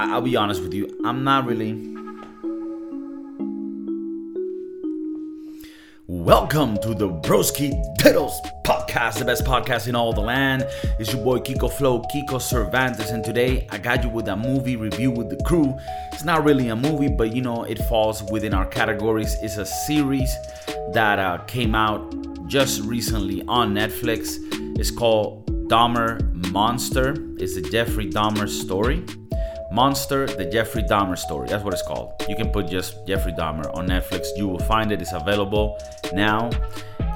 [0.00, 1.72] I'll be honest with you, I'm not really.
[6.06, 8.34] Welcome to the Broski Diddles
[8.64, 10.68] podcast, the best podcast in all the land.
[11.00, 14.76] It's your boy Kiko Flow, Kiko Cervantes, and today I got you with a movie
[14.76, 15.76] review with the crew.
[16.12, 19.34] It's not really a movie, but you know, it falls within our categories.
[19.42, 20.32] It's a series
[20.92, 24.36] that uh, came out just recently on Netflix.
[24.78, 26.22] It's called Dahmer
[26.52, 27.16] Monster.
[27.38, 29.04] It's a Jeffrey Dahmer story.
[29.70, 31.48] Monster, the Jeffrey Dahmer story.
[31.48, 32.12] That's what it's called.
[32.28, 34.28] You can put just Jeffrey Dahmer on Netflix.
[34.36, 35.02] You will find it.
[35.02, 35.78] It's available
[36.14, 36.50] now.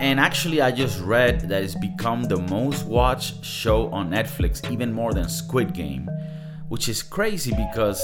[0.01, 4.93] And actually, I just read that it's become the most watched show on Netflix, even
[4.93, 6.11] more than Squid Game,
[6.69, 8.03] which is crazy because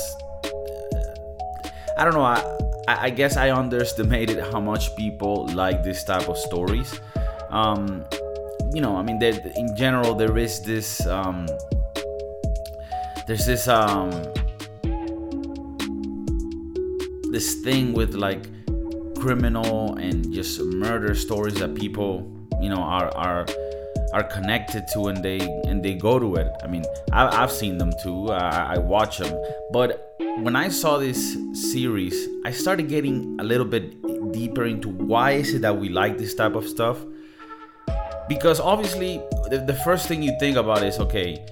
[1.99, 2.23] I don't know.
[2.23, 2.45] I,
[2.87, 7.01] I guess I underestimated how much people like this type of stories.
[7.51, 8.05] Um,
[8.73, 11.07] you know, I mean, in general, there is this.
[11.07, 11.47] Um,
[13.29, 14.11] there's this um
[17.31, 18.49] this thing with like
[19.17, 22.27] criminal and just murder stories that people
[22.63, 23.47] you know are are
[24.15, 26.51] are connected to and they and they go to it.
[26.63, 28.31] I mean I, have seen them too.
[28.31, 29.39] I, I watch them
[29.73, 34.01] but when i saw this series i started getting a little bit
[34.33, 36.99] deeper into why is it that we like this type of stuff?
[38.27, 41.45] Because obviously the, the first thing you think about is okay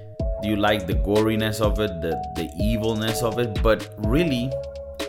[0.42, 4.51] you like the goriness of it the the evilness of it but really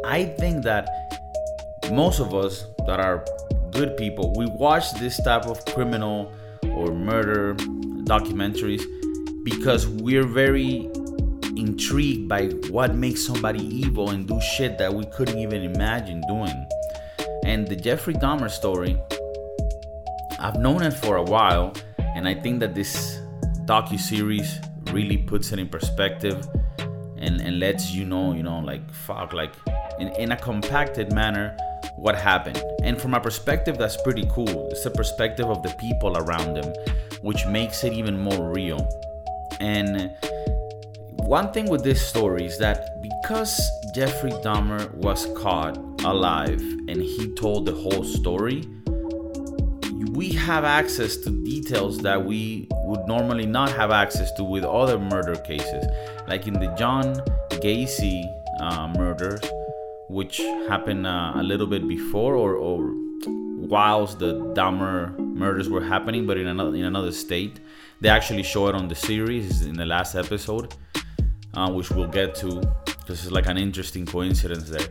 [0.05, 0.87] i think that
[1.91, 3.23] most of us that are
[3.71, 6.31] good people we watch this type of criminal
[6.75, 7.55] or murder
[8.05, 8.83] documentaries
[9.43, 10.89] because we're very
[11.57, 16.67] intrigued by what makes somebody evil and do shit that we couldn't even imagine doing.
[17.43, 18.99] And the jeffrey dahmer story
[20.39, 21.73] i've known it for a while
[22.15, 23.19] and i think that this
[23.65, 24.59] docu-series
[24.91, 26.47] really puts it in perspective
[27.17, 29.53] and, and lets you know, you know, like fuck, like
[29.99, 31.57] in, in a compacted manner
[31.95, 32.61] what happened.
[32.83, 34.69] And from a perspective that's pretty cool.
[34.69, 36.73] It's the perspective of the people around them,
[37.21, 38.87] which makes it even more real.
[39.59, 40.11] And
[41.27, 43.59] one thing with this story is that because
[43.93, 48.63] Jeffrey Dahmer was caught alive and he told the whole story,
[50.11, 54.97] we have access to details that we would normally not have access to with other
[54.97, 55.85] murder cases,
[56.27, 57.15] like in the John
[57.63, 58.23] Gacy
[58.61, 59.41] uh, murders,
[60.09, 60.37] which
[60.69, 62.93] happened uh, a little bit before or, or
[63.67, 67.59] whilst the Dahmer murders were happening, but in another in another state.
[67.99, 70.75] They actually show it on the series in the last episode,
[71.55, 74.87] uh, which we'll get to because it's like an interesting coincidence there.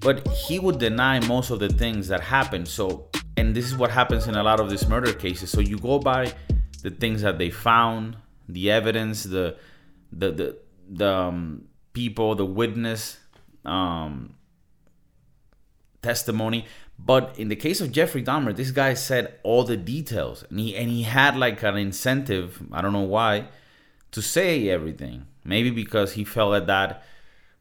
[0.00, 2.66] But he would deny most of the things that happened.
[2.66, 5.78] So and this is what happens in a lot of these murder cases so you
[5.78, 6.32] go by
[6.88, 8.16] the things that they found
[8.48, 9.56] the evidence the
[10.12, 10.56] the the,
[10.88, 13.18] the um, people the witness
[13.64, 14.34] um,
[16.02, 16.64] testimony.
[16.98, 20.76] But in the case of Jeffrey Dahmer this guy said all the details and he
[20.76, 23.48] and he had like an incentive I don't know why
[24.12, 25.26] to say everything.
[25.44, 27.02] Maybe because he felt that that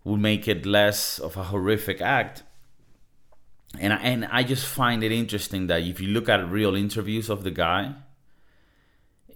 [0.04, 2.44] would make it less of a horrific act.
[3.80, 7.30] And I, and I just find it interesting that if you look at real interviews
[7.30, 7.94] of the guy,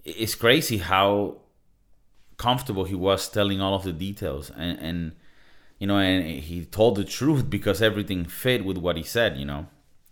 [0.04, 1.36] it's crazy how
[2.36, 5.12] comfortable he was telling all of the details and, and
[5.78, 9.44] you know and he told the truth because everything fit with what he said you
[9.44, 9.66] know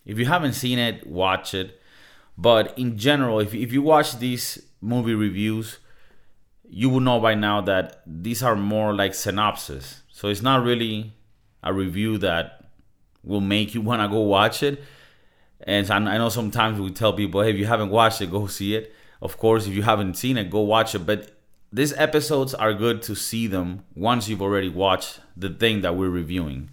[0.05, 1.81] if you haven't seen it watch it
[2.39, 5.79] but in general if, if you watch these movie reviews
[6.69, 11.13] you will know by now that these are more like synopsis so it's not really
[11.63, 12.61] a review that
[13.23, 14.83] will make you want to go watch it.
[15.63, 18.75] And I know sometimes we tell people, hey, if you haven't watched it, go see
[18.75, 18.95] it.
[19.23, 21.01] Of course, if you haven't seen it, go watch it.
[21.01, 21.33] But
[21.73, 26.11] these episodes are good to see them once you've already watched the thing that we're
[26.11, 26.71] reviewing.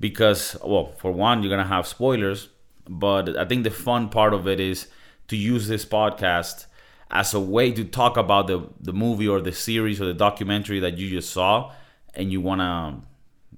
[0.00, 2.48] Because, well, for one, you're going to have spoilers.
[2.88, 4.88] But I think the fun part of it is
[5.28, 6.66] to use this podcast
[7.10, 10.80] as a way to talk about the, the movie or the series or the documentary
[10.80, 11.72] that you just saw
[12.14, 13.08] and you want to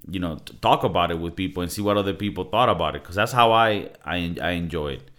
[0.09, 3.03] you know talk about it with people and see what other people thought about it
[3.03, 5.10] because that's how I I, I enjoy it.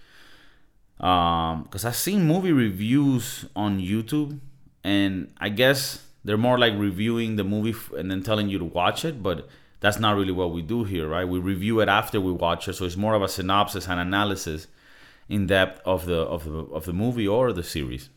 [1.01, 4.39] Um, because I've seen movie reviews on YouTube,
[4.83, 9.03] and I guess they're more like reviewing the movie and then telling you to watch
[9.03, 9.49] it, but
[9.79, 11.27] that's not really what we do here, right?
[11.27, 14.67] We review it after we watch it, so it's more of a synopsis and analysis
[15.27, 18.09] in depth of the of the of the movie or the series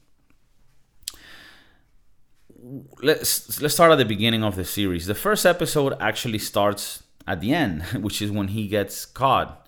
[3.03, 5.07] let's let's start at the beginning of the series.
[5.07, 9.64] The first episode actually starts at the end, which is when he gets caught.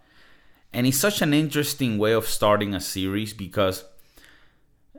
[0.77, 3.85] And it's such an interesting way of starting a series because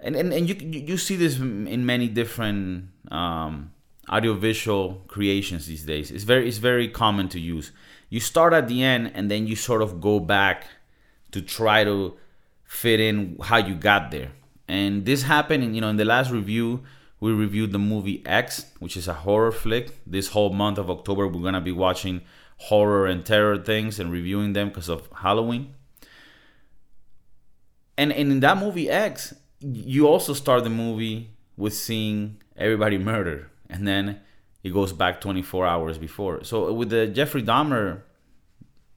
[0.02, 3.72] and and, and you you see this in many different um,
[4.10, 6.10] audiovisual creations these days.
[6.10, 7.72] It's very it's very common to use.
[8.10, 10.66] You start at the end and then you sort of go back
[11.30, 12.16] to try to
[12.64, 14.32] fit in how you got there.
[14.68, 16.82] And this happened, you know, in the last review,
[17.20, 20.00] we reviewed the movie X, which is a horror flick.
[20.08, 22.22] This whole month of October, we're gonna be watching
[22.58, 25.74] horror and terror things and reviewing them because of Halloween.
[27.98, 33.50] And, and in that movie X, you also start the movie with seeing everybody murdered,
[33.70, 34.20] and then
[34.64, 36.44] it goes back 24 hours before.
[36.44, 38.02] So with the Jeffrey Dahmer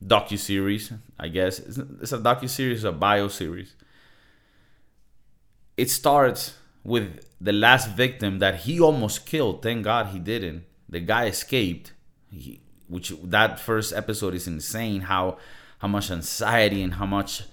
[0.04, 3.74] docu series, I guess it's a docu series, a bio series.
[5.76, 6.54] It starts
[6.84, 9.62] with the last victim that he almost killed.
[9.62, 10.64] Thank God he didn't.
[10.88, 11.92] The guy escaped.
[12.30, 12.60] He,
[12.90, 15.02] which that first episode is insane.
[15.02, 15.38] How
[15.78, 17.44] how much anxiety and how much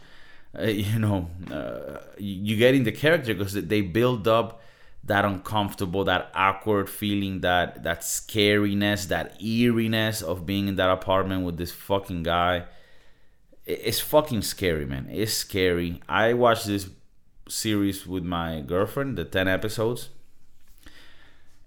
[0.58, 4.62] uh, you know uh, you get in the character because they build up
[5.04, 11.46] that uncomfortable, that awkward feeling, that that scariness, that eeriness of being in that apartment
[11.46, 12.66] with this fucking guy.
[13.66, 15.08] It's fucking scary, man.
[15.12, 16.02] It's scary.
[16.08, 16.90] I watched this
[17.50, 20.10] series with my girlfriend, the 10 episodes.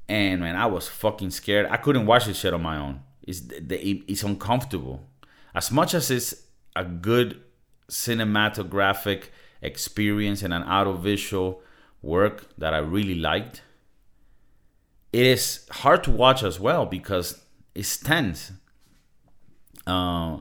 [0.09, 1.67] And man, I was fucking scared.
[1.71, 3.03] I couldn't watch this shit on my own.
[3.31, 3.43] It's
[4.13, 5.09] it's uncomfortable.
[5.55, 6.35] As much as it's
[6.77, 7.41] a good
[7.89, 9.25] cinematographic
[9.63, 11.63] experience and an audiovisual
[12.03, 13.63] work that I really liked.
[15.13, 17.45] It is hard to watch as well because
[17.75, 18.53] it's tense.
[19.87, 20.39] Uh,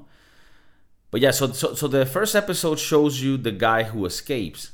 [1.11, 4.71] but yeah, so, so so the first episode shows you the guy who escapes,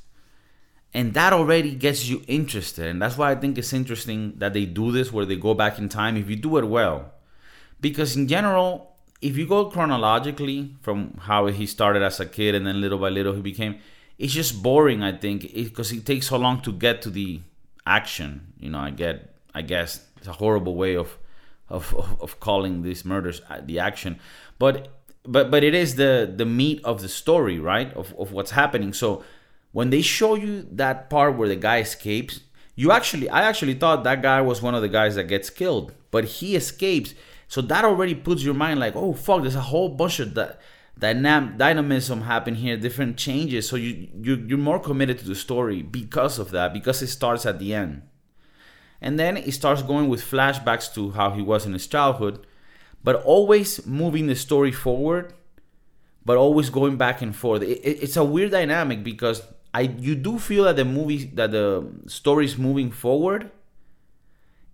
[0.93, 4.65] and that already gets you interested, and that's why I think it's interesting that they
[4.65, 7.13] do this where they go back in time if you do it well,
[7.85, 10.97] because in general, if you go chronologically from
[11.29, 13.77] how he started as a kid and then little by little he became,
[14.17, 15.03] it's just boring.
[15.03, 17.41] I think because it, it, takes so long to get to the
[17.85, 18.53] action.
[18.59, 21.15] You know, I get, I guess it's a horrible way of
[21.69, 21.93] of
[22.25, 24.19] of, calling these murders uh, the action,
[24.57, 24.87] but
[25.23, 27.93] but but it is the the meat of the story, right?
[27.93, 28.93] Of of what's happening.
[28.93, 29.23] So
[29.73, 32.39] when they show you that part where the guy escapes,
[32.75, 35.93] you actually I actually thought that guy was one of the guys that gets killed,
[36.09, 37.13] but he escapes.
[37.47, 40.59] So that already puts your mind like, oh fuck, there's a whole bunch of that
[40.99, 43.67] dynam- dynamism happen here, different changes.
[43.67, 47.45] So you, you you're more committed to the story because of that, because it starts
[47.45, 48.03] at the end,
[49.01, 52.45] and then it starts going with flashbacks to how he was in his childhood,
[53.03, 55.33] but always moving the story forward,
[56.25, 57.61] but always going back and forth.
[57.61, 59.43] It, it, it's a weird dynamic because
[59.73, 63.51] I you do feel that the movie that the story is moving forward,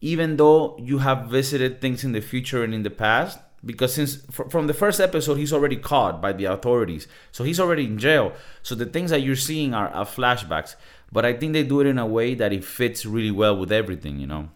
[0.02, 4.16] even though you have visited things in the future and in the past because since
[4.32, 7.08] from the first episode he's already caught by the authorities.
[7.32, 8.34] So he's already in jail.
[8.64, 10.76] So the things that you're seeing are, are, flashbacks.
[11.12, 13.72] But i think they do it in a way that it fits really well with
[13.72, 14.50] everything you know?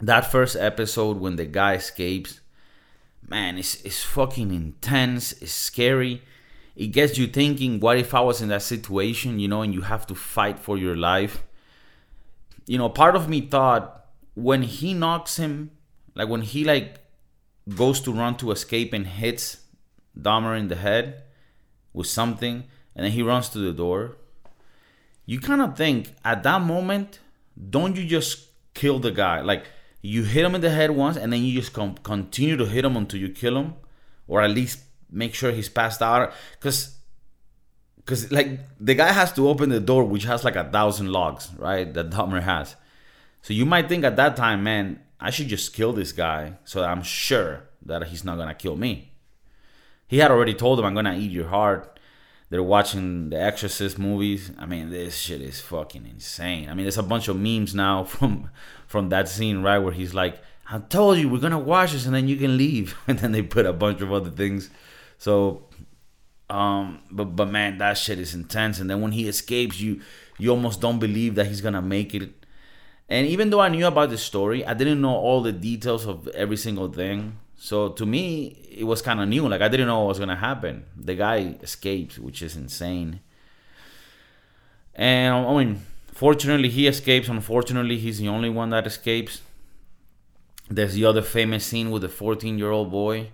[0.00, 2.40] That first episode when the guy escapes
[3.28, 5.32] man it's, it's fucking intense.
[5.42, 6.22] It's scary.
[6.76, 9.82] It gets you thinking what if i was in that situation you know and you
[9.82, 11.42] have to fight for your life?
[12.66, 14.05] You know part of me thought
[14.36, 15.72] when he knocks him
[16.14, 16.98] like when he like
[17.74, 19.58] goes to run to escape and hits
[20.18, 21.24] Dahmer in the head
[21.92, 24.16] with something, and then he runs to the door.
[25.26, 27.20] You kind of think at that moment,
[27.70, 29.40] don't you just kill the guy?
[29.40, 29.66] Like
[30.00, 32.84] you hit him in the head once, and then you just com- continue to hit
[32.84, 33.74] him until you kill him,
[34.26, 34.80] or at least
[35.10, 36.32] make sure he's passed out.
[36.52, 36.96] Because,
[37.96, 41.50] because like the guy has to open the door, which has like a thousand logs,
[41.58, 41.92] right?
[41.92, 42.76] That Dahmer has.
[43.46, 46.82] So you might think at that time, man, I should just kill this guy so
[46.82, 49.12] I'm sure that he's not gonna kill me.
[50.08, 52.00] He had already told him, I'm gonna eat your heart.
[52.50, 54.50] They're watching the Exorcist movies.
[54.58, 56.68] I mean, this shit is fucking insane.
[56.68, 58.50] I mean, there's a bunch of memes now from
[58.88, 62.16] from that scene, right, where he's like, I told you we're gonna watch this and
[62.16, 62.96] then you can leave.
[63.06, 64.70] And then they put a bunch of other things.
[65.18, 65.68] So
[66.50, 68.80] um but but man, that shit is intense.
[68.80, 70.00] And then when he escapes, you
[70.36, 72.45] you almost don't believe that he's gonna make it
[73.08, 76.26] and even though I knew about the story, I didn't know all the details of
[76.28, 77.38] every single thing.
[77.56, 79.48] So to me, it was kind of new.
[79.48, 80.84] Like I didn't know what was gonna happen.
[80.96, 83.20] The guy escapes, which is insane.
[84.94, 85.82] And I mean,
[86.12, 87.28] fortunately, he escapes.
[87.28, 89.40] Unfortunately, he's the only one that escapes.
[90.68, 93.30] There's the other famous scene with the 14 year old boy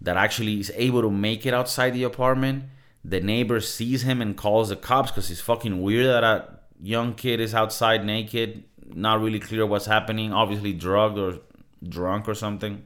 [0.00, 2.64] that actually is able to make it outside the apartment.
[3.04, 7.14] The neighbor sees him and calls the cops because it's fucking weird that a young
[7.14, 8.64] kid is outside naked
[8.94, 11.38] not really clear what's happening, obviously drugged or
[11.86, 12.84] drunk or something.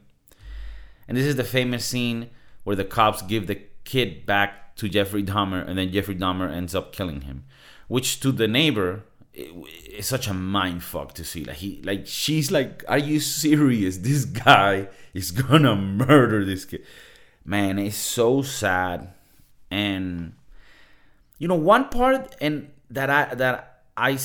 [1.07, 2.29] And this is the famous scene
[2.63, 6.75] where the cops give the kid back to Jeffrey Dahmer and then Jeffrey Dahmer ends
[6.75, 7.45] up killing him,
[7.87, 9.03] which to the neighbor
[9.37, 9.51] it,
[9.85, 11.45] it's such a mind fuck to see.
[11.45, 13.97] Like he, like she's like, "Are you serious?
[13.97, 16.83] This guy is gonna murder this kid."
[17.45, 19.13] Man, it's so sad,
[19.71, 20.33] and
[21.37, 24.19] you know one part and that I that I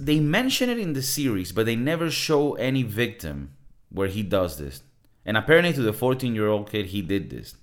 [0.00, 3.52] they mention it in the series, but they never show any victim
[3.88, 4.82] where he does this.
[5.24, 7.54] And apparently, to the 14 year old kid, he did this,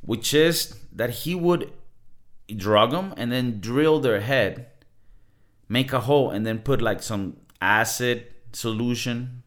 [0.00, 1.72] which is that he would
[2.56, 4.68] drug them and then drill their head,
[5.68, 9.42] make a hole, and then put like some acid solution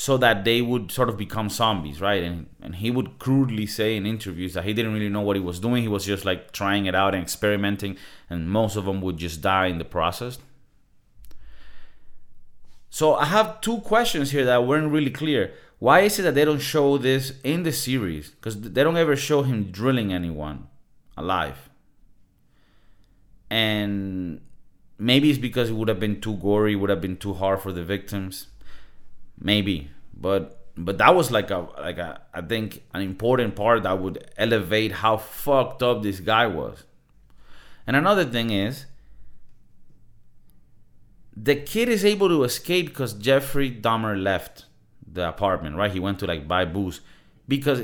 [0.00, 2.22] so that they would sort of become zombies, right?
[2.22, 5.42] And and he would crudely say in interviews that he didn't really know what he
[5.42, 5.82] was doing.
[5.82, 7.96] He was just like trying it out and experimenting,
[8.30, 10.38] and most of them would just die in the process.
[12.90, 15.52] So I have two questions here that weren't really clear.
[15.80, 18.30] Why is it that they don't show this in the series?
[18.30, 20.68] Because they don't ever show him drilling anyone
[21.16, 21.68] alive.
[23.50, 24.42] And
[24.96, 27.72] maybe it's because it would have been too gory, would have been too hard for
[27.72, 28.46] the victims.
[29.40, 34.00] Maybe, but but that was like a like a I think an important part that
[34.00, 36.84] would elevate how fucked up this guy was.
[37.86, 38.86] And another thing is
[41.36, 44.66] the kid is able to escape because Jeffrey Dahmer left
[45.06, 45.90] the apartment, right?
[45.90, 47.00] He went to like buy booze
[47.46, 47.80] because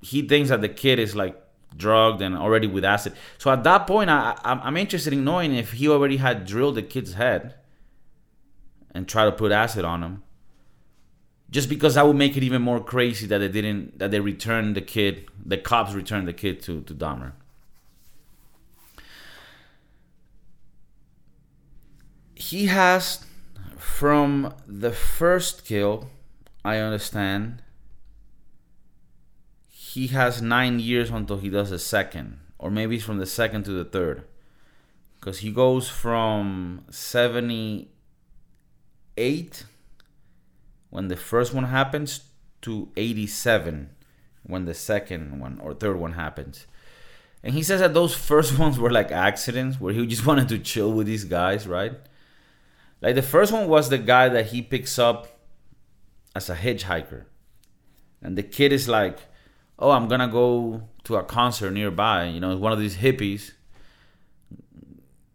[0.00, 1.40] he thinks that the kid is like
[1.76, 3.14] drugged and already with acid.
[3.38, 6.82] So at that point, I, I'm interested in knowing if he already had drilled the
[6.82, 7.54] kid's head
[8.92, 10.22] and try to put acid on him.
[11.54, 14.74] Just because that would make it even more crazy that they didn't that they returned
[14.74, 17.30] the kid, the cops returned the kid to to Dahmer.
[22.34, 23.24] He has
[23.76, 26.10] from the first kill,
[26.64, 27.62] I understand,
[29.68, 33.62] he has nine years until he does the second, or maybe it's from the second
[33.66, 34.24] to the third,
[35.20, 37.86] because he goes from seventy-eight
[40.94, 42.20] when the first one happens
[42.62, 43.90] to eighty-seven
[44.44, 46.68] when the second one or third one happens.
[47.42, 50.58] And he says that those first ones were like accidents where he just wanted to
[50.60, 51.94] chill with these guys, right?
[53.02, 55.26] Like the first one was the guy that he picks up
[56.36, 57.24] as a hitchhiker.
[58.22, 59.18] And the kid is like,
[59.76, 62.26] oh, I'm gonna go to a concert nearby.
[62.26, 63.50] You know, one of these hippies.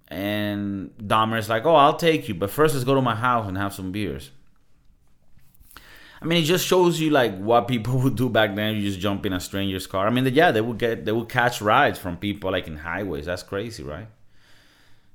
[0.08, 3.58] And Dahmer's like, oh, I'll take you, but first let's go to my house and
[3.58, 4.32] have some beers.
[6.22, 8.76] I mean, it just shows you like what people would do back then.
[8.76, 10.08] You just jump in a stranger's car.
[10.08, 13.26] I mean, yeah, they would get they would catch rides from people like in highways.
[13.26, 14.08] That's crazy, right?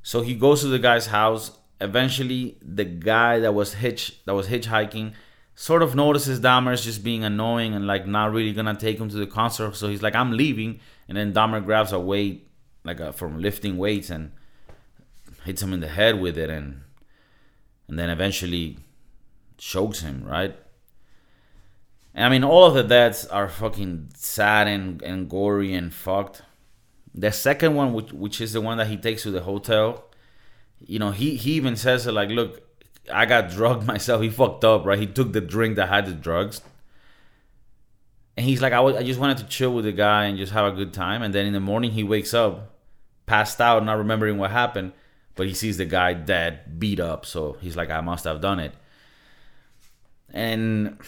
[0.02, 1.52] So he goes to the guy's house.
[1.80, 5.12] Eventually, the guy that was hitch that was hitchhiking
[5.56, 9.16] sort of notices Dahmer's just being annoying and like not really gonna take him to
[9.16, 9.76] the concert.
[9.76, 10.80] So he's like, I'm leaving.
[11.08, 12.48] And then Dahmer grabs a weight,
[12.82, 14.32] like a, from lifting weights, and
[15.44, 16.82] hits him in the head with it, and
[17.88, 18.78] and then eventually
[19.58, 20.56] chokes him, right?
[22.16, 26.42] I mean, all of the deaths are fucking sad and, and gory and fucked.
[27.14, 30.04] The second one, which which is the one that he takes to the hotel,
[30.80, 32.62] you know, he he even says it like, look,
[33.12, 34.22] I got drugged myself.
[34.22, 34.98] He fucked up, right?
[34.98, 36.60] He took the drink that had the drugs.
[38.36, 40.52] And he's like, I, was, I just wanted to chill with the guy and just
[40.52, 41.22] have a good time.
[41.22, 42.74] And then in the morning, he wakes up,
[43.26, 44.92] passed out, not remembering what happened.
[45.36, 47.26] But he sees the guy dead, beat up.
[47.26, 48.72] So he's like, I must have done it.
[50.32, 50.98] And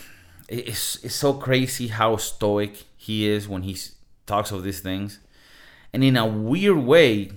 [0.48, 3.76] it's, it's so crazy how stoic he is when he
[4.26, 5.20] talks of these things.
[5.92, 7.30] And in a weird way,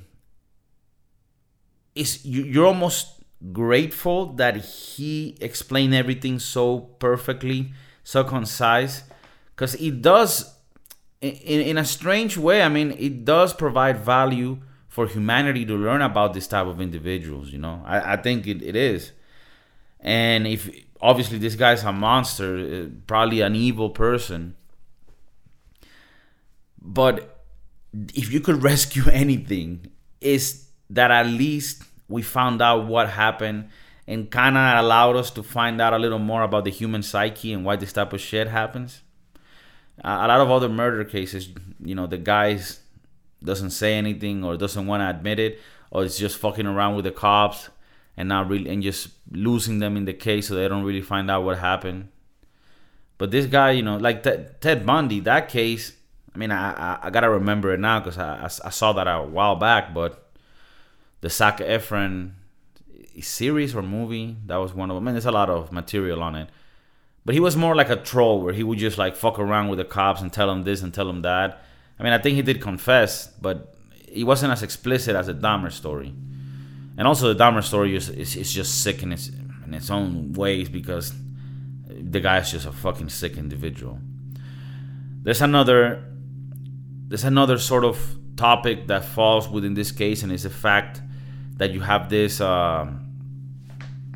[1.96, 7.72] it's, you're almost grateful that he explained everything so perfectly,
[8.04, 9.04] so concise,
[9.56, 10.56] because it does,
[11.22, 16.02] in, in a strange way, I mean, it does provide value for humanity to learn
[16.02, 17.84] about this type of individuals, you know?
[17.86, 19.12] I, I think it, it is.
[20.00, 20.70] And if
[21.02, 24.56] obviously this guy's a monster, uh, probably an evil person,
[26.82, 27.44] but
[28.14, 29.92] if you could rescue anything,
[30.22, 33.70] is that at least we found out what happened
[34.08, 37.54] and kind of allowed us to find out a little more about the human psyche
[37.54, 39.02] and why this type of shit happens.
[40.04, 41.50] a lot of other murder cases,
[41.84, 42.80] you know, the guys
[43.44, 45.60] doesn't say anything or doesn't want to admit it,
[45.92, 47.70] or it's just fucking around with the cops
[48.20, 51.32] and not really and just losing them in the case so they don't really find
[51.32, 52.10] out what happened.
[53.18, 55.94] But this guy, you know, like Ted Bundy, that case.
[56.36, 59.08] I mean, I I, I gotta remember it now because I, I I saw that
[59.08, 60.32] a while back, but
[61.22, 62.32] the Zac Efron
[63.22, 64.36] series or movie.
[64.48, 65.06] That was one of them.
[65.06, 66.50] I mean, there's a lot of material on it.
[67.24, 69.80] But he was more like a troll where he would just like fuck around with
[69.80, 71.62] the cops and tell them this and tell them that.
[71.98, 73.76] I mean, I think he did confess, but
[74.10, 76.14] he wasn't as explicit as the Dahmer story.
[77.00, 79.30] And also, the Dahmer story is, is, is just sick in its
[79.66, 81.14] in its own ways because
[81.88, 84.00] the guy is just a fucking sick individual.
[85.24, 86.04] There's another
[87.08, 91.02] there's another sort of topic that falls within this case, and it's the fact
[91.56, 92.86] that you have this uh,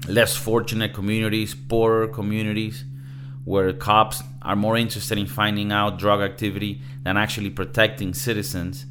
[0.09, 2.83] less fortunate communities, poorer communities,
[3.45, 8.85] where cops are more interested in finding out drug activity than actually protecting citizens.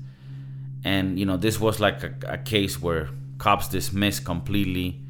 [0.83, 3.11] And you know, this was like a, a case where
[3.43, 5.01] cops dismissed completely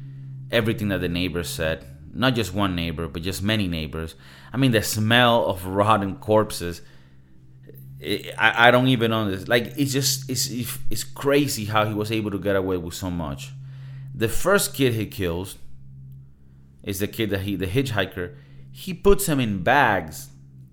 [0.49, 1.85] everything that the neighbors said.
[2.15, 4.15] Not just one neighbor, but just many neighbors.
[4.51, 6.81] I mean, the smell of rotten corpses.
[8.03, 9.47] I, I don't even know this.
[9.47, 10.49] Like, it's just it's
[10.89, 13.51] it's crazy how he was able to get away with so much.
[14.15, 15.57] The first kid he kills
[16.81, 18.35] is the kid that he the hitchhiker.
[18.71, 20.29] He puts him in bags,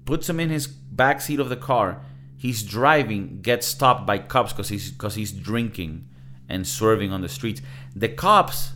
[0.07, 2.01] puts him in his back seat of the car.
[2.39, 6.07] He's driving, gets stopped by cops because he's because he's drinking
[6.51, 7.63] and swerving on the streets.
[7.95, 8.73] The cops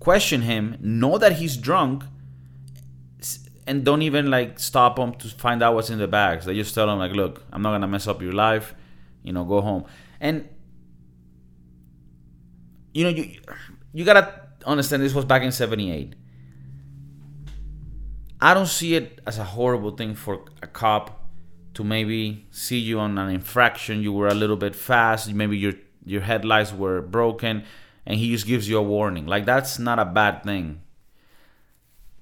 [0.00, 2.04] question him, know that he's drunk,
[3.66, 6.46] and don't even like stop him to find out what's in the bags.
[6.46, 8.74] They just tell him like, "Look, I'm not gonna mess up your life.
[9.22, 9.84] You know, go home."
[10.20, 10.48] And
[12.92, 13.38] you know, you
[13.92, 16.16] you gotta understand this was back in '78.
[18.40, 21.28] I don't see it as a horrible thing for a cop
[21.74, 24.02] to maybe see you on an infraction.
[24.02, 25.32] You were a little bit fast.
[25.32, 27.64] Maybe your your headlights were broken,
[28.06, 29.26] and he just gives you a warning.
[29.26, 30.82] Like that's not a bad thing.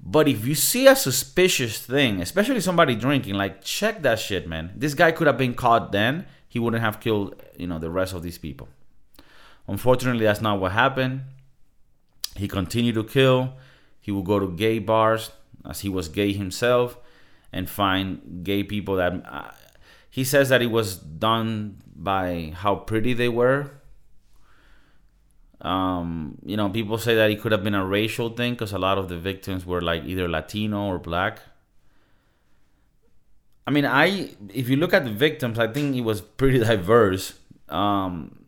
[0.00, 4.72] But if you see a suspicious thing, especially somebody drinking, like check that shit, man.
[4.76, 6.26] This guy could have been caught then.
[6.48, 8.68] He wouldn't have killed, you know, the rest of these people.
[9.66, 11.22] Unfortunately, that's not what happened.
[12.36, 13.54] He continued to kill.
[14.00, 15.30] He would go to gay bars
[15.68, 16.96] as he was gay himself,
[17.52, 19.50] and find gay people that uh,
[20.10, 23.70] he says that it was done by how pretty they were.
[25.60, 28.78] Um, you know, people say that it could have been a racial thing because a
[28.78, 31.40] lot of the victims were like either Latino or black.
[33.66, 37.34] I mean, I if you look at the victims, I think it was pretty diverse.
[37.68, 38.46] Um,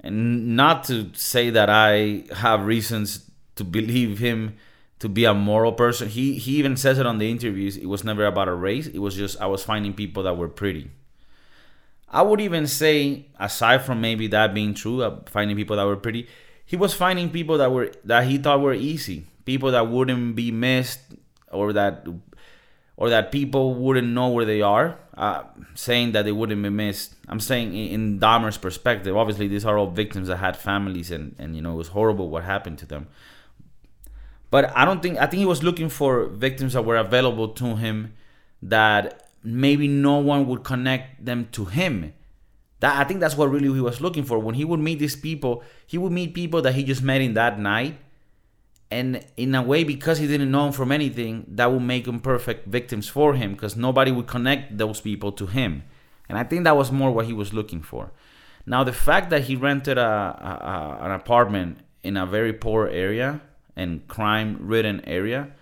[0.00, 4.56] and not to say that I have reasons to believe him
[5.02, 6.08] to be a moral person.
[6.08, 7.76] He he even says it on the interviews.
[7.76, 8.86] It was never about a race.
[8.86, 10.92] It was just I was finding people that were pretty.
[12.08, 15.96] I would even say, aside from maybe that being true, uh, finding people that were
[15.96, 16.28] pretty,
[16.64, 20.52] he was finding people that were that he thought were easy, people that wouldn't be
[20.52, 21.00] missed,
[21.50, 22.06] or that
[22.96, 25.00] or that people wouldn't know where they are.
[25.14, 25.42] Uh,
[25.74, 27.16] saying that they wouldn't be missed.
[27.26, 29.16] I'm saying in, in Dahmer's perspective.
[29.16, 32.28] Obviously, these are all victims that had families, and and you know it was horrible
[32.28, 33.08] what happened to them.
[34.52, 37.76] But I don't think I think he was looking for victims that were available to
[37.76, 38.12] him
[38.60, 42.12] that maybe no one would connect them to him.
[42.80, 44.38] That I think that's what really he was looking for.
[44.38, 47.32] When he would meet these people, he would meet people that he just met in
[47.32, 47.98] that night.
[48.90, 52.20] And in a way, because he didn't know him from anything, that would make them
[52.20, 55.82] perfect victims for him because nobody would connect those people to him.
[56.28, 58.12] And I think that was more what he was looking for.
[58.66, 62.86] Now, the fact that he rented a, a, a an apartment in a very poor
[62.86, 63.40] area
[63.76, 65.52] and crime ridden area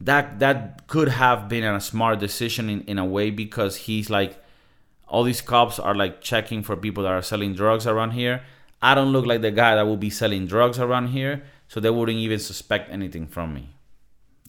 [0.00, 4.42] that that could have been a smart decision in, in a way because he's like
[5.08, 8.42] all these cops are like checking for people that are selling drugs around here.
[8.82, 11.90] I don't look like the guy that will be selling drugs around here so they
[11.90, 13.70] wouldn't even suspect anything from me.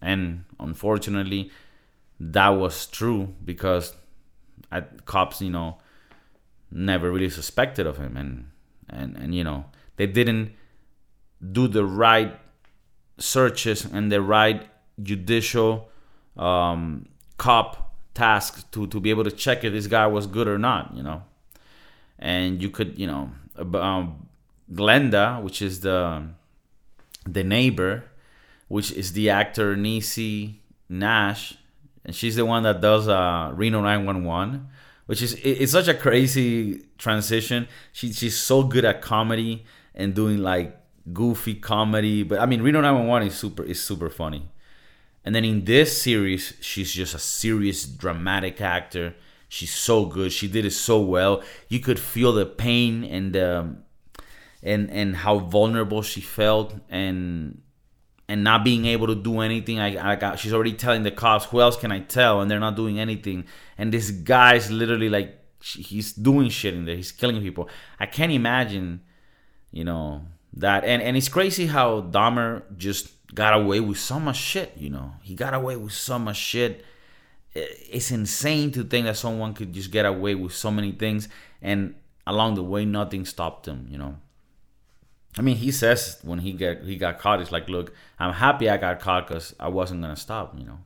[0.02, 1.52] And unfortunately
[2.20, 3.94] that was true because
[4.72, 5.78] I, cops you know
[6.72, 8.18] never really suspected of him.
[8.18, 8.50] And
[8.90, 9.66] and and you know
[9.96, 10.54] they didn't
[11.52, 12.38] do the right
[13.18, 14.68] searches and the right
[15.02, 15.90] judicial
[16.38, 20.58] um, cop tasks to, to be able to check if this guy was good or
[20.58, 21.24] not, you know.
[22.20, 23.32] And you could, you know,
[23.80, 24.28] um,
[24.72, 26.28] Glenda, which is the
[27.26, 28.06] the neighbor,
[28.68, 30.56] which is the actor Niecy
[30.90, 31.58] Nash,
[32.06, 34.68] and she's the one that does uh, Reno 911,
[35.06, 37.68] which is it's such a crazy transition.
[37.92, 40.76] She she's so good at comedy and doing like
[41.14, 42.24] goofy comedy.
[42.24, 44.50] But I mean, Reno 911 is super is super funny.
[45.24, 49.16] And then in this series, she's just a serious dramatic actor.
[49.50, 50.32] She's so good.
[50.32, 51.44] She did it so well.
[51.68, 53.84] You could feel the pain and um,
[54.64, 57.62] and and how vulnerable she felt and
[58.30, 59.80] and not being able to do anything.
[59.80, 62.42] I, I got, she's already telling the cops, who else can I tell?
[62.42, 63.46] And they're not doing anything.
[63.78, 66.96] And this guy's literally like, he's doing shit in there.
[66.96, 67.70] He's killing people.
[68.00, 69.02] I can't imagine,
[69.72, 74.38] you know, that and and it's crazy how Dahmer just got away with so much
[74.38, 74.74] shit.
[74.78, 76.84] You know, he got away with so much shit.
[77.54, 81.28] It's insane to think that someone could just get away with so many things,
[81.62, 83.88] and along the way, nothing stopped him.
[83.90, 84.18] You know,
[85.38, 88.70] I mean, he says when he get he got caught, it's like, look, I'm happy
[88.70, 90.80] I got caught because I wasn't gonna stop, you know.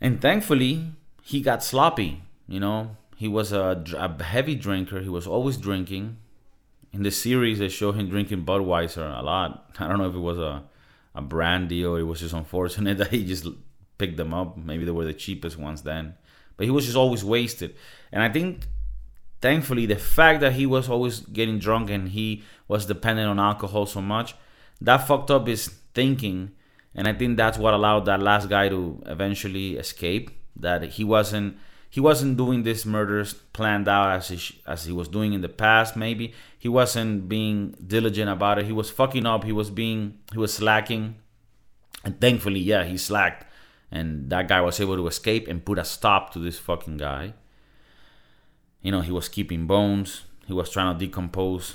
[0.00, 2.22] And thankfully, he got sloppy.
[2.48, 5.00] You know, he was a, a heavy drinker.
[5.00, 6.18] He was always drinking.
[6.92, 9.70] In the series, they show him drinking Budweiser a lot.
[9.78, 10.64] I don't know if it was a
[11.14, 13.46] a brand deal or it was just unfortunate that he just
[13.98, 14.56] picked them up.
[14.56, 16.14] Maybe they were the cheapest ones then.
[16.56, 17.74] But he was just always wasted.
[18.10, 18.66] And I think
[19.42, 23.84] thankfully the fact that he was always getting drunk and he was dependent on alcohol
[23.84, 24.34] so much
[24.80, 26.52] that fucked up his thinking
[26.94, 31.56] and i think that's what allowed that last guy to eventually escape that he wasn't
[31.92, 35.48] he wasn't doing these murders planned out as he, as he was doing in the
[35.50, 36.32] past maybe.
[36.58, 38.64] He wasn't being diligent about it.
[38.64, 39.44] He was fucking up.
[39.44, 41.16] He was being he was slacking.
[42.02, 43.44] And thankfully yeah he slacked.
[43.90, 47.34] And that guy was able to escape and put a stop to this fucking guy.
[48.80, 50.22] You know, he was keeping bones.
[50.46, 51.74] He was trying to decompose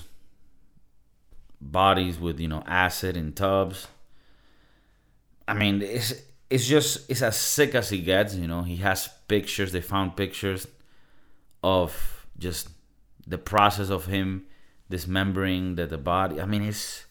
[1.61, 3.87] bodies with, you know, acid in tubs.
[5.47, 6.11] I mean, it's
[6.49, 8.63] it's just it's as sick as he gets, you know.
[8.63, 10.67] He has pictures, they found pictures
[11.63, 12.69] of just
[13.25, 14.45] the process of him
[14.89, 16.39] dismembering the, the body.
[16.39, 17.05] I mean, it's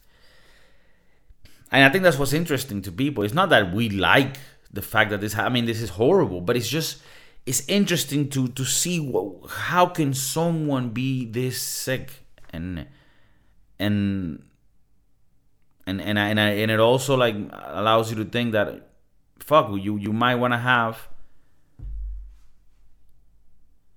[1.71, 3.25] and I think that's what's interesting to people.
[3.25, 4.37] It's not that we like
[4.73, 7.03] the fact that this I mean, this is horrible, but it's just
[7.45, 12.87] it's interesting to to see what, how can someone be this sick and
[13.79, 14.43] and
[15.87, 18.96] and and and, and it also like allows you to think that
[19.47, 21.09] fuck you you might want to have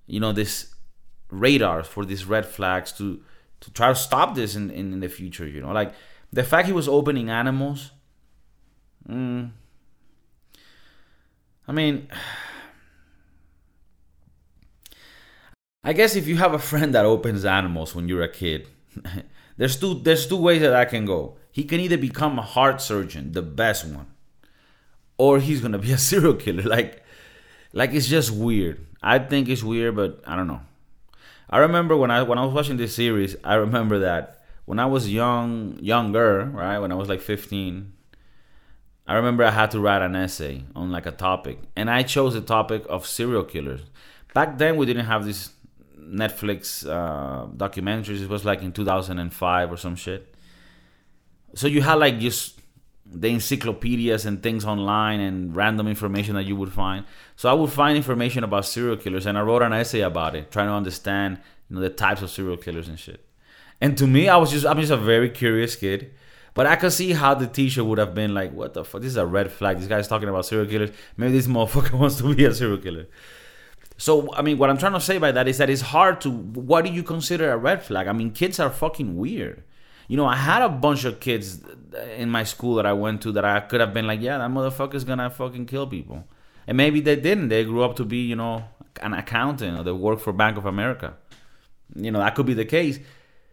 [0.06, 0.74] you know this
[1.30, 3.20] radars for these red flags to
[3.60, 5.92] to try to stop this in, in, in the future you know like
[6.32, 7.90] the fact he was opening animals
[9.08, 9.50] mm,
[11.68, 12.08] i mean
[15.82, 18.68] I guess if you have a friend that opens animals when you're a kid,
[19.56, 21.38] there's two there's two ways that that can go.
[21.50, 24.09] He can either become a heart surgeon, the best one,
[25.20, 26.62] or he's gonna be a serial killer.
[26.62, 27.02] Like,
[27.74, 28.86] like it's just weird.
[29.02, 30.62] I think it's weird, but I don't know.
[31.50, 34.86] I remember when I when I was watching this series, I remember that when I
[34.86, 37.92] was young, younger, right, when I was like 15,
[39.06, 42.32] I remember I had to write an essay on like a topic, and I chose
[42.32, 43.82] the topic of serial killers.
[44.32, 45.50] Back then, we didn't have this
[45.98, 48.22] Netflix uh, documentaries.
[48.22, 50.34] It was like in 2005 or some shit.
[51.54, 52.59] So you had like just
[53.12, 57.04] the encyclopedias and things online and random information that you would find.
[57.36, 60.50] So I would find information about serial killers and I wrote an essay about it,
[60.50, 63.24] trying to understand you know the types of serial killers and shit.
[63.80, 66.12] And to me, I was just I'm just a very curious kid.
[66.52, 69.02] But I could see how the teacher would have been like, "What the fuck?
[69.02, 69.78] This is a red flag.
[69.78, 70.90] This guy's talking about serial killers.
[71.16, 73.06] Maybe this motherfucker wants to be a serial killer."
[73.96, 76.30] So I mean, what I'm trying to say by that is that it's hard to.
[76.30, 78.08] What do you consider a red flag?
[78.08, 79.62] I mean, kids are fucking weird.
[80.10, 81.60] You know, I had a bunch of kids
[82.16, 84.50] in my school that I went to that I could have been like, yeah, that
[84.50, 86.18] motherfucker's gonna fucking kill people,
[86.66, 87.48] and maybe they didn't.
[87.48, 88.64] They grew up to be, you know,
[89.00, 91.14] an accountant or they work for Bank of America.
[91.94, 92.98] You know, that could be the case.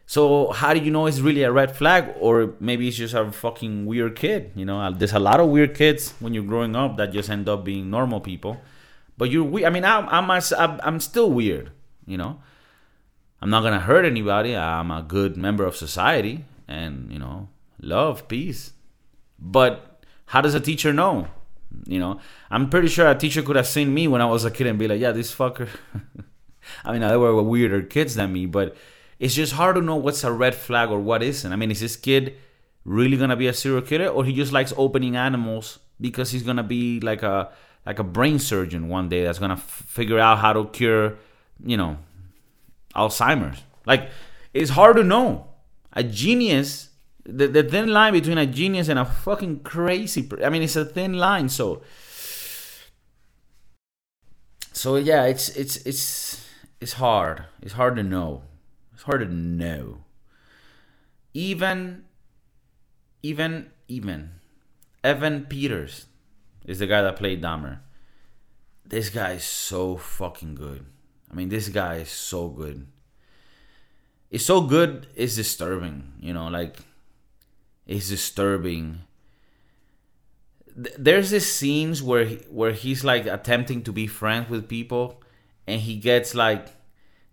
[0.08, 3.32] So how do you know it's really a red flag, or maybe it's just a
[3.32, 4.52] fucking weird kid?
[4.56, 7.30] You know, uh, there's a lot of weird kids when you're growing up that just
[7.30, 8.58] end up being normal people
[9.17, 9.67] but you're weird.
[9.67, 11.72] I mean, I'm, I'm, I'm still weird,
[12.06, 12.39] you know.
[13.41, 14.56] I'm not gonna hurt anybody.
[14.56, 17.50] I'm a good member of society, and you know,
[17.82, 18.73] love, peace.
[19.39, 21.28] But how does a teacher know?
[21.86, 22.19] You know,
[22.50, 24.80] I'm pretty sure a teacher could have seen me when I was a kid and
[24.80, 25.69] be like, "Yeah, this fucker."
[26.86, 28.76] I mean, they were weirder kids than me, but
[29.19, 31.52] it's just hard to know what's a red flag or what isn't.
[31.52, 32.36] I mean, is this kid
[32.84, 36.63] really gonna be a serial killer, or he just likes opening animals because he's gonna
[36.63, 37.50] be like a
[37.86, 41.17] like a brain surgeon one day that's gonna f- figure out how to cure,
[41.63, 41.97] you know,
[42.98, 43.64] Alzheimer's.
[43.86, 44.10] Like
[44.54, 45.48] it's hard to know.
[45.94, 46.90] A genius,
[47.24, 50.24] the, the thin line between a genius and a fucking crazy.
[50.24, 51.50] Per- I mean, it's a thin line.
[51.50, 51.82] So,
[54.74, 56.46] so yeah, it's it's it's
[56.80, 57.46] it's hard.
[57.62, 58.44] It's hard to know.
[58.94, 60.00] It's hard to know.
[61.34, 62.06] Even,
[63.22, 64.32] even, even,
[65.04, 66.08] Evan Peters
[66.66, 67.80] is the guy that played Dahmer.
[68.86, 70.86] This guy is so fucking good.
[71.30, 72.88] I mean, this guy is so good.
[74.30, 75.08] It's so good.
[75.16, 76.13] It's disturbing.
[76.20, 76.78] You know, like
[77.86, 79.02] it's disturbing.
[80.76, 85.22] There's these scenes where he, where he's like attempting to be friends with people,
[85.66, 86.68] and he gets like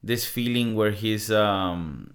[0.02, 2.14] this feeling where he's um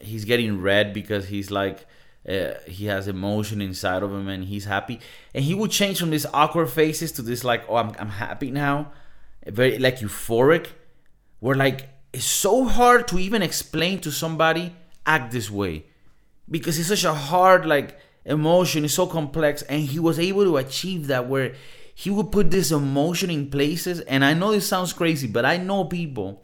[0.00, 1.86] he's getting red because he's like
[2.28, 5.00] uh, he has emotion inside of him and he's happy
[5.34, 8.50] and he would change from these awkward faces to this like oh i'm, I'm happy
[8.50, 8.92] now
[9.46, 10.68] very like euphoric
[11.40, 14.74] where like it's so hard to even explain to somebody
[15.06, 15.86] act this way.
[16.50, 20.56] Because it's such a hard like emotion it's so complex and he was able to
[20.56, 21.54] achieve that where
[21.94, 25.56] he would put this emotion in places and i know this sounds crazy but i
[25.56, 26.40] know people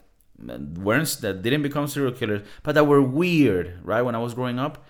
[0.48, 4.34] uh, weren't that didn't become serial killers but that were weird right when i was
[4.34, 4.84] growing up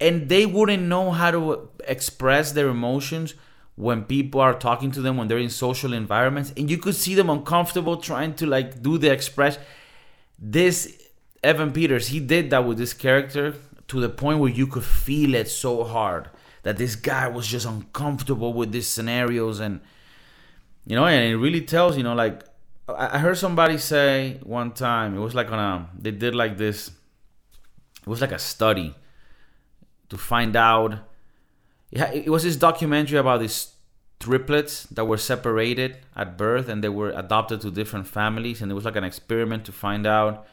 [0.00, 3.34] and they wouldn't know how to express their emotions
[3.80, 7.14] when people are talking to them when they're in social environments and you could see
[7.14, 9.58] them uncomfortable trying to like do the express.
[10.38, 10.96] This
[11.42, 13.54] evan peters he did that with this character
[13.88, 16.28] to the point where you could feel it so hard
[16.62, 19.60] that this guy was just uncomfortable with these scenarios.
[19.60, 19.80] And
[20.86, 22.42] you know and it really tells you know like
[22.88, 26.88] i heard somebody say one time it was like on a they did like this
[28.02, 28.94] it was like a study
[30.08, 30.98] to find out
[31.92, 33.74] it was this documentary about these
[34.20, 38.74] triplets that were separated at birth and they were adopted to different families and it
[38.74, 40.46] was like an experiment to find out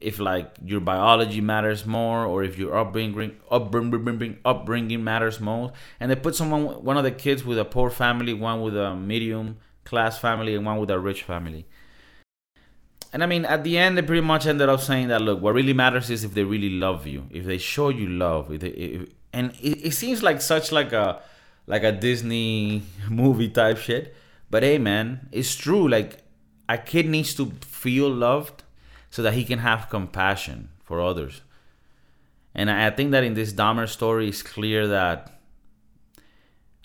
[0.00, 5.72] if like your biology matters more or if your upbringing upbringing upbringing matters more.
[5.98, 8.94] And they put someone one of the kids with a poor family one with a
[8.96, 11.66] medium class family and one with a rich family.
[13.12, 15.54] And i mean at the end they pretty much ended up saying that look what
[15.54, 17.26] really matters is if they really love you.
[17.30, 20.92] If they show you love if they, if, and it, it seems like such like
[20.92, 21.20] a
[21.66, 24.14] like a disney movie type shit
[24.50, 26.18] but hey man it's true like
[26.68, 28.62] a kid needs to feel loved
[29.10, 31.42] so that he can have compassion for others.
[32.54, 35.40] And I think that in this Dahmer story, it's clear that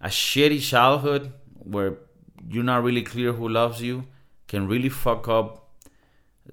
[0.01, 1.97] a shitty childhood where
[2.49, 4.05] you're not really clear who loves you
[4.47, 5.69] can really fuck up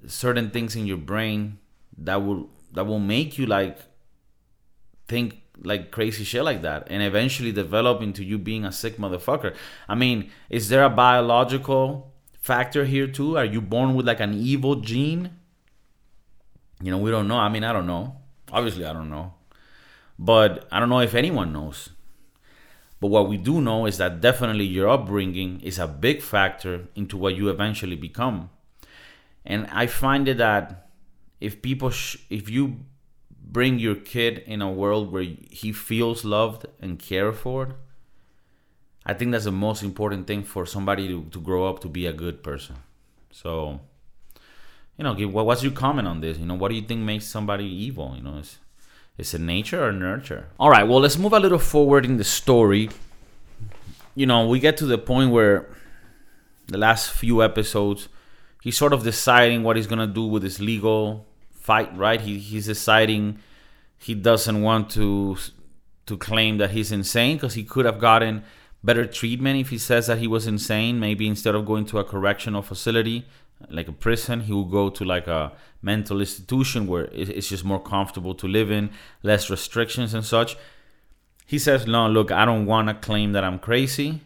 [0.07, 1.59] certain things in your brain
[1.97, 3.77] that will that will make you like
[5.07, 9.55] think like crazy shit like that and eventually develop into you being a sick motherfucker.
[9.87, 13.37] I mean, is there a biological factor here too?
[13.37, 15.31] Are you born with like an evil gene?
[16.81, 17.37] You know, we don't know.
[17.37, 18.17] I mean, I don't know.
[18.51, 19.33] Obviously, I don't know.
[20.19, 21.89] But I don't know if anyone knows.
[22.99, 27.17] But what we do know is that definitely your upbringing is a big factor into
[27.17, 28.49] what you eventually become.
[29.45, 30.89] And I find it that
[31.41, 32.79] if people, sh- if you
[33.53, 37.75] bring your kid in a world where he feels loved and cared for,
[39.05, 42.05] I think that's the most important thing for somebody to, to grow up to be
[42.05, 42.75] a good person.
[43.31, 43.79] So
[44.97, 46.37] you know, what's your comment on this?
[46.37, 48.13] You know, what do you think makes somebody evil?
[48.15, 48.59] You know, is
[49.17, 50.47] is it nature or nurture?
[50.59, 52.89] All right, well, let's move a little forward in the story.
[54.15, 55.67] You know, we get to the point where
[56.67, 58.07] the last few episodes,
[58.61, 61.25] he's sort of deciding what he's gonna do with his legal
[61.63, 61.95] fight.
[61.97, 62.21] Right?
[62.21, 63.39] He he's deciding
[63.97, 65.37] he doesn't want to
[66.05, 68.43] to claim that he's insane because he could have gotten
[68.83, 70.99] better treatment if he says that he was insane.
[70.99, 73.25] Maybe instead of going to a correctional facility,
[73.69, 77.81] like a prison he will go to like a mental institution where it's just more
[77.81, 78.89] comfortable to live in
[79.21, 80.55] less restrictions and such
[81.45, 84.21] he says no look i don't want to claim that i'm crazy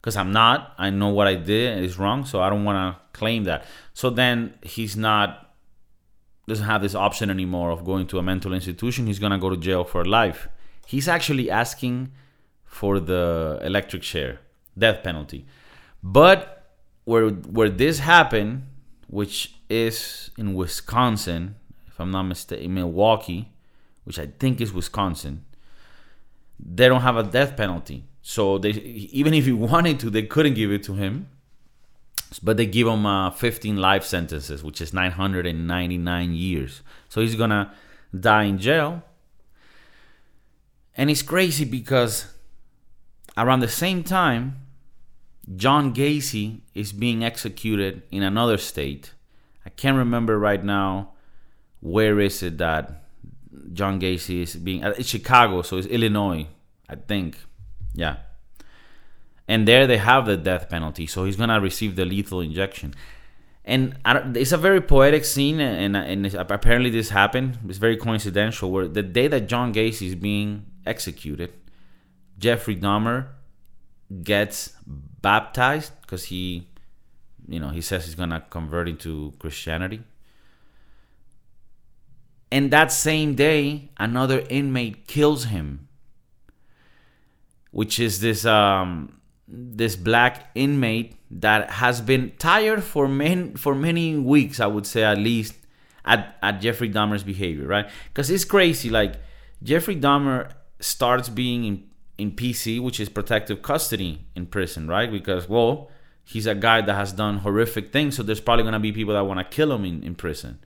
[0.00, 3.18] because i'm not i know what i did is wrong so i don't want to
[3.18, 5.49] claim that so then he's not
[6.50, 9.50] doesn't have this option anymore of going to a mental institution he's going to go
[9.50, 10.48] to jail for life
[10.86, 11.96] he's actually asking
[12.64, 14.40] for the electric chair
[14.76, 15.46] death penalty
[16.02, 16.60] but
[17.04, 18.66] where where this happened,
[19.08, 21.56] which is in Wisconsin,
[21.88, 23.52] if I'm not mistaken, Milwaukee,
[24.04, 25.44] which I think is Wisconsin,
[26.58, 28.04] they don't have a death penalty.
[28.22, 31.28] So they even if he wanted to, they couldn't give it to him.
[32.38, 36.82] But they give him uh, 15 life sentences, which is 999 years.
[37.08, 37.74] So he's gonna
[38.18, 39.02] die in jail.
[40.96, 42.26] And it's crazy because
[43.36, 44.56] around the same time,
[45.56, 49.14] John Gacy is being executed in another state.
[49.66, 51.12] I can't remember right now
[51.80, 53.04] where is it that
[53.72, 54.84] John Gacy is being.
[54.84, 56.46] Uh, it's Chicago, so it's Illinois,
[56.88, 57.38] I think.
[57.94, 58.16] Yeah.
[59.50, 62.94] And there they have the death penalty, so he's gonna receive the lethal injection.
[63.64, 63.96] And
[64.36, 67.58] it's a very poetic scene, and, and apparently this happened.
[67.68, 68.70] It's very coincidental.
[68.70, 71.52] Where the day that John Gacy is being executed,
[72.38, 73.26] Jeffrey Dahmer
[74.22, 76.68] gets baptized because he,
[77.48, 80.04] you know, he says he's gonna convert into Christianity.
[82.52, 85.88] And that same day, another inmate kills him,
[87.72, 89.19] which is this um,
[89.52, 95.02] this black inmate that has been tired for many for many weeks, I would say
[95.02, 95.54] at least,
[96.04, 97.88] at at Jeffrey Dahmer's behavior, right?
[98.08, 98.90] Because it's crazy.
[98.90, 99.14] Like
[99.62, 105.10] Jeffrey Dahmer starts being in in PC, which is protective custody in prison, right?
[105.10, 105.90] Because, well,
[106.22, 109.24] he's a guy that has done horrific things, so there's probably gonna be people that
[109.24, 110.58] wanna kill him in, in prison.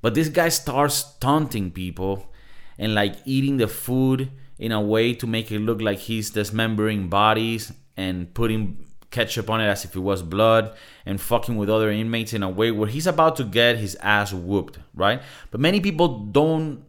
[0.00, 2.32] But this guy starts taunting people
[2.78, 7.08] and like eating the food in a way to make it look like he's dismembering
[7.08, 11.90] bodies and putting ketchup on it as if it was blood and fucking with other
[11.90, 15.22] inmates in a way where he's about to get his ass whooped, right?
[15.50, 16.84] But many people don't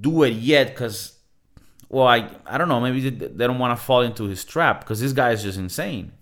[0.00, 1.18] do it yet because,
[1.88, 5.00] well, I, I don't know, maybe they don't want to fall into his trap because
[5.00, 6.12] this guy is just insane.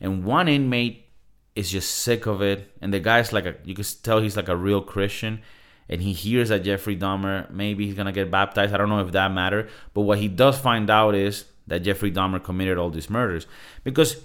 [0.00, 1.06] And one inmate
[1.54, 2.70] is just sick of it.
[2.80, 5.42] And the guy's like, a, you can tell he's like a real Christian.
[5.88, 8.74] And he hears that Jeffrey Dahmer, maybe he's to get baptized.
[8.74, 9.68] I don't know if that matter.
[9.94, 13.46] But what he does find out is that Jeffrey Dahmer committed all these murders.
[13.84, 14.16] Because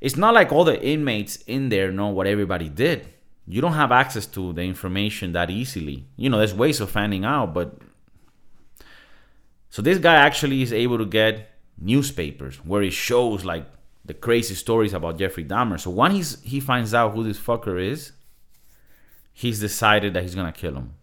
[0.00, 3.08] it's not like all the inmates in there know what everybody did.
[3.46, 6.06] You don't have access to the information that easily.
[6.16, 7.78] You know, there's ways of finding out, but
[9.70, 13.66] so this guy actually is able to get newspapers where he shows like
[14.04, 15.80] the crazy stories about Jeffrey Dahmer.
[15.80, 18.12] So when he's he finds out who this fucker is,
[19.32, 20.94] he's decided that he's gonna kill him.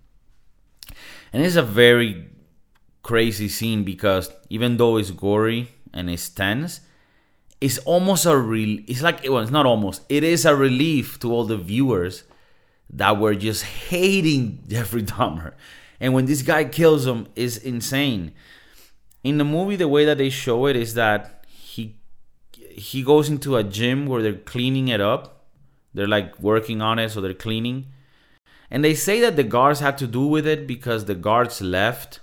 [1.34, 2.30] And it's a very
[3.04, 6.82] crazy scene because even though it's gory and it's tense,
[7.60, 11.32] it's almost a real it's like well it's not almost it is a relief to
[11.32, 12.24] all the viewers
[12.90, 15.54] that were just hating Jeffrey Dahmer.
[16.00, 18.34] And when this guy kills him is insane.
[19.24, 21.96] In the movie the way that they show it is that he
[22.72, 25.46] he goes into a gym where they're cleaning it up.
[25.94, 27.88] They're like working on it so they're cleaning
[28.72, 32.22] and they say that the guards had to do with it because the guards left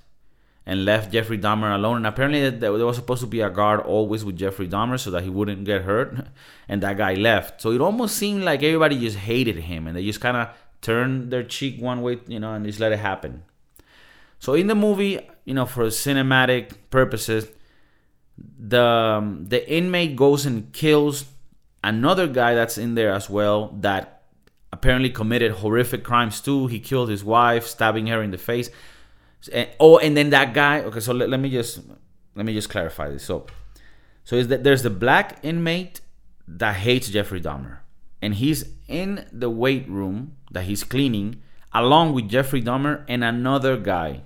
[0.64, 1.98] and left Jeffrey Dahmer alone.
[1.98, 5.22] And apparently, there was supposed to be a guard always with Jeffrey Dahmer so that
[5.24, 6.26] he wouldn't get hurt.
[6.70, 7.62] And that guy left.
[7.62, 10.48] So it almost seemed like everybody just hated him and they just kind of
[10.82, 13.42] turned their cheek one way, you know, and just let it happen.
[14.38, 17.48] So in the movie, you know, for cinematic purposes,
[18.36, 21.24] the um, the inmate goes and kills
[21.82, 24.17] another guy that's in there as well that
[24.78, 26.68] apparently committed horrific crimes too.
[26.68, 28.70] He killed his wife, stabbing her in the face.
[29.52, 30.80] And, oh, and then that guy.
[30.82, 31.80] Okay, so let, let me just
[32.34, 33.24] let me just clarify this.
[33.24, 33.46] So,
[34.24, 36.00] so is that there's the black inmate
[36.46, 37.78] that hates Jeffrey Dahmer,
[38.22, 43.76] and he's in the weight room that he's cleaning along with Jeffrey Dahmer and another
[43.76, 44.22] guy.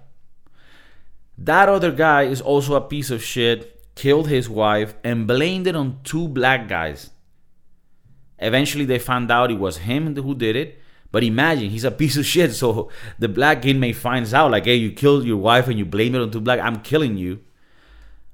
[1.39, 5.75] That other guy is also a piece of shit, killed his wife, and blamed it
[5.75, 7.11] on two black guys.
[8.43, 12.17] Eventually, they found out it was him who did it, but imagine he's a piece
[12.17, 12.53] of shit.
[12.63, 16.15] So the black inmate finds out, like, hey, you killed your wife and you blame
[16.15, 16.61] it on two black.
[16.61, 17.41] I'm killing you.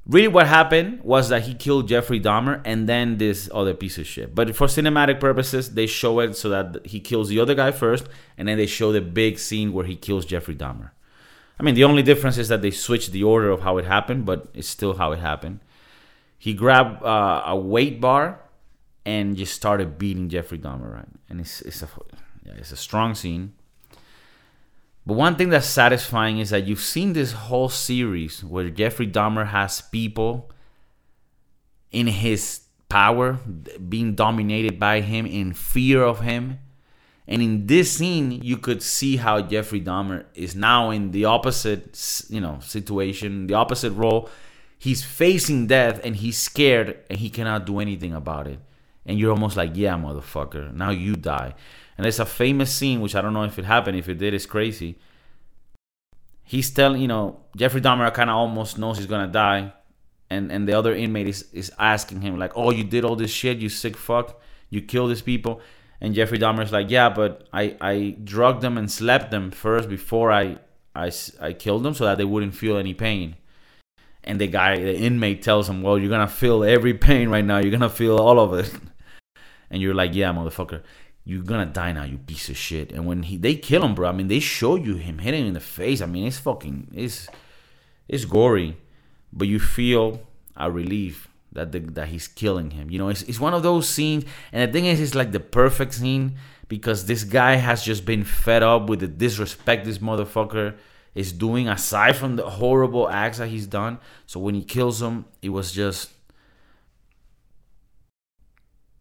[0.07, 4.07] Really, what happened was that he killed Jeffrey Dahmer and then this other piece of
[4.07, 4.35] shit.
[4.35, 8.07] But for cinematic purposes, they show it so that he kills the other guy first,
[8.39, 10.93] and then they show the big scene where he kills Jeffrey Dahmer.
[11.61, 14.25] I mean, the only difference is that they switched the order of how it happened,
[14.25, 15.61] but it's still how it happened.
[16.39, 18.41] He grabbed uh, a weight bar
[19.09, 21.09] and just started beating Jeffrey Dahmer, right?
[21.31, 21.89] And it's, it's a
[22.45, 23.55] yeah, it's a strong scene.
[25.07, 29.47] But one thing that's satisfying is that you've seen this whole series where Jeffrey Dahmer
[29.47, 30.51] has people
[31.91, 33.39] in his power
[33.89, 36.59] being dominated by him in fear of him.
[37.27, 42.27] And in this scene, you could see how Jeffrey Dahmer is now in the opposite,
[42.29, 44.29] you know, situation, the opposite role.
[44.79, 48.61] He's facing death and he's scared and he cannot do anything about it.
[49.09, 51.55] And you're almost like, yeah, motherfucker, now you die.
[51.97, 53.97] And there's a famous scene, which I don't know if it happened.
[53.97, 54.99] If it did, it's crazy.
[56.45, 59.73] He's telling, you know, Jeffrey Dahmer kind of almost knows he's gonna die,
[60.31, 63.31] and and the other inmate is is asking him like, "Oh, you did all this
[63.31, 64.41] shit, you sick fuck,
[64.71, 65.61] you killed these people."
[66.01, 70.31] And Jeffrey Dahmer's like, "Yeah, but I I drugged them and slept them first before
[70.33, 70.59] I
[70.95, 73.37] I I killed them so that they wouldn't feel any pain."
[74.25, 77.59] And the guy, the inmate, tells him, "Well, you're gonna feel every pain right now.
[77.59, 78.73] You're gonna feel all of it."
[79.71, 80.83] And you're like, "Yeah, motherfucker."
[81.29, 82.91] you're gonna die now, you piece of shit.
[82.91, 85.49] And when he they kill him, bro, I mean they show you him hitting him
[85.49, 86.01] in the face.
[86.01, 87.29] I mean it's fucking it's
[88.09, 88.79] it's gory,
[89.31, 90.23] but you feel
[90.57, 92.91] a relief that the, that he's killing him.
[92.91, 95.41] You know, it's it's one of those scenes, and the thing is, it's like the
[95.41, 96.37] perfect scene
[96.69, 100.77] because this guy has just been fed up with the disrespect this motherfucker
[101.15, 103.99] is doing aside from the horrible acts that he's done.
[104.27, 106.11] So when he kills him, it was just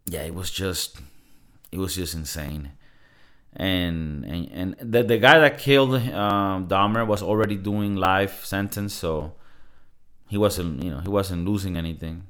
[0.08, 0.99] yeah, it was just
[1.72, 2.72] it was just insane.
[3.55, 8.93] And and, and the, the guy that killed um, Dahmer was already doing life sentence,
[8.93, 9.34] so
[10.28, 12.24] he wasn't you know he wasn't losing anything.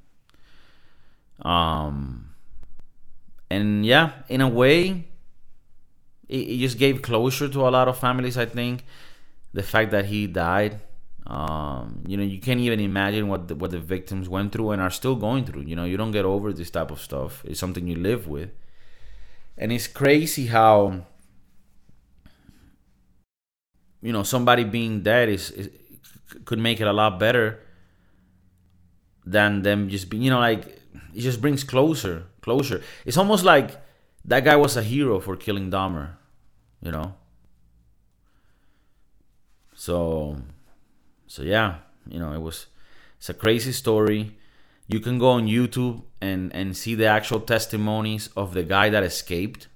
[1.42, 2.34] Um,
[3.50, 5.06] and yeah, in a way,
[6.28, 8.38] it, it just gave closure to a lot of families.
[8.38, 8.86] I think
[9.54, 10.82] the fact that he died.
[11.28, 14.82] Um, you know, you can't even imagine what the, what the victims went through and
[14.82, 15.64] are still going through.
[15.64, 17.44] You know, you don't get over this type of stuff.
[17.46, 18.50] It's something you live with.
[19.58, 21.06] And it's crazy how
[24.02, 25.70] you know somebody being dead is, is
[26.46, 27.60] could make it a lot better
[29.26, 30.66] than them just being you know like
[31.14, 33.82] it just brings closer closure it's almost like
[34.24, 36.12] that guy was a hero for killing Dahmer
[36.82, 37.16] you know
[39.74, 40.38] so
[41.28, 41.76] so yeah
[42.10, 42.68] you know it was
[43.18, 44.38] it's a crazy story.
[44.88, 49.04] You can go on youtube and and see the actual testimonies of the guy that
[49.04, 49.68] escaped.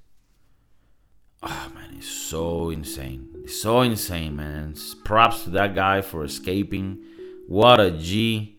[1.44, 3.30] Oh man it's so insane.
[3.44, 4.76] It's so insane man.
[5.04, 7.00] Props to that guy for escaping.
[7.48, 8.58] What a g.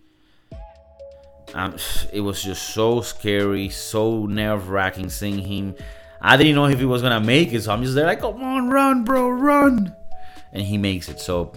[1.55, 1.77] Um,
[2.13, 5.75] it was just so scary so nerve-wracking seeing him.
[6.21, 8.43] I didn't know if he was gonna make it so i'm just there like come
[8.43, 9.95] on run bro run.
[10.53, 11.55] And he makes it so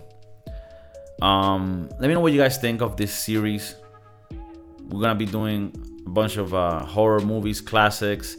[1.21, 3.75] um let me know what you guys think of this series
[4.89, 5.73] we're gonna be doing
[6.05, 8.37] a bunch of uh, horror movies classics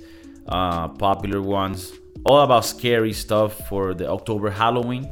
[0.48, 1.92] uh, popular ones
[2.26, 5.10] all about scary stuff for the October Halloween.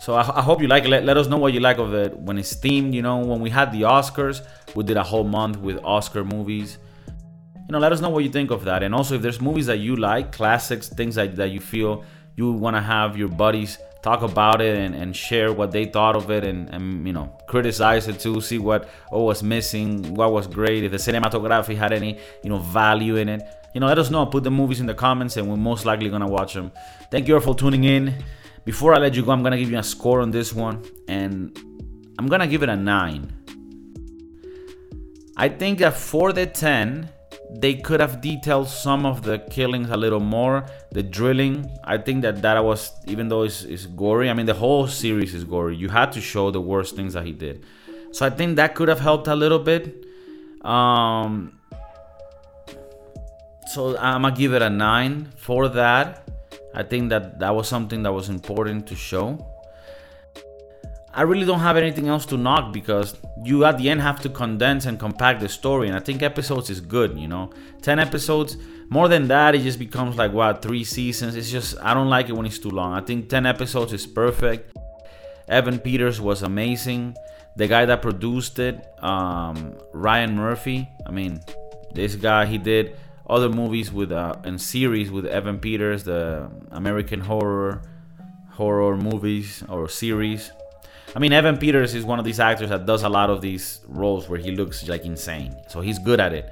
[0.00, 0.88] So I, I hope you like it.
[0.88, 2.92] Let, let, us know what you like of it when it's themed.
[2.92, 6.78] You know, when we had the Oscars, we did a whole month with Oscar movies.
[7.16, 8.82] You know, let us know what you think of that.
[8.82, 12.04] And also, if there's movies that you like, classics, things that, that you feel
[12.36, 16.16] you want to have your buddies talk about it and, and share what they thought
[16.16, 20.32] of it and, and you know criticize it too see what what was missing what
[20.32, 23.98] was great if the cinematography had any you know value in it you know, let
[23.98, 24.26] us know.
[24.26, 26.72] Put the movies in the comments, and we're most likely gonna watch them.
[27.10, 28.14] Thank you all for tuning in.
[28.64, 31.56] Before I let you go, I'm gonna give you a score on this one, and
[32.18, 33.32] I'm gonna give it a nine.
[35.36, 37.08] I think that for the 10,
[37.54, 40.64] they could have detailed some of the killings a little more.
[40.90, 44.54] The drilling, I think that that was, even though it's, it's gory, I mean, the
[44.54, 45.76] whole series is gory.
[45.76, 47.64] You had to show the worst things that he did.
[48.12, 50.06] So I think that could have helped a little bit.
[50.64, 51.58] Um,
[53.66, 56.28] so I'm gonna give it a nine for that.
[56.74, 59.51] I think that that was something that was important to show.
[61.14, 64.30] I really don't have anything else to knock because you at the end have to
[64.30, 67.18] condense and compact the story, and I think episodes is good.
[67.18, 67.50] You know,
[67.82, 68.56] ten episodes.
[68.88, 71.36] More than that, it just becomes like what three seasons.
[71.36, 72.94] It's just I don't like it when it's too long.
[72.94, 74.76] I think ten episodes is perfect.
[75.48, 77.14] Evan Peters was amazing.
[77.56, 80.88] The guy that produced it, um, Ryan Murphy.
[81.06, 81.40] I mean,
[81.92, 82.96] this guy he did
[83.28, 87.82] other movies with uh, and series with Evan Peters, the American horror
[88.52, 90.52] horror movies or series.
[91.14, 93.80] I mean, Evan Peters is one of these actors that does a lot of these
[93.86, 96.50] roles where he looks like insane, so he's good at it.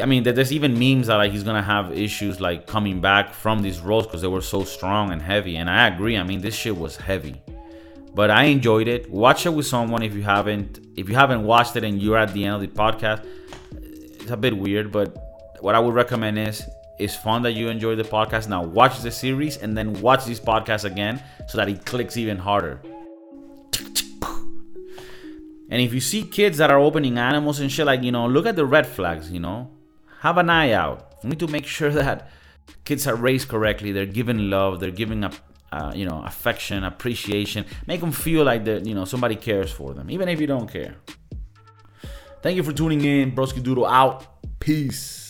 [0.00, 3.60] I mean, there's even memes that like he's gonna have issues like coming back from
[3.60, 5.56] these roles because they were so strong and heavy.
[5.56, 6.16] And I agree.
[6.16, 7.42] I mean, this shit was heavy,
[8.14, 9.10] but I enjoyed it.
[9.10, 10.78] Watch it with someone if you haven't.
[10.96, 13.26] If you haven't watched it and you're at the end of the podcast,
[13.72, 16.66] it's a bit weird, but what I would recommend is
[16.98, 18.48] it's fun that you enjoy the podcast.
[18.48, 22.38] Now watch the series and then watch this podcast again so that it clicks even
[22.38, 22.80] harder.
[25.72, 28.44] And if you see kids that are opening animals and shit, like, you know, look
[28.44, 29.70] at the red flags, you know,
[30.20, 31.14] have an eye out.
[31.22, 32.30] We need to make sure that
[32.84, 33.90] kids are raised correctly.
[33.90, 34.80] They're given love.
[34.80, 35.32] They're giving up,
[35.72, 37.64] uh, you know, affection, appreciation.
[37.86, 40.70] Make them feel like that, you know, somebody cares for them, even if you don't
[40.70, 40.96] care.
[42.42, 43.32] Thank you for tuning in.
[43.32, 44.26] Broski Doodle out.
[44.60, 45.21] Peace.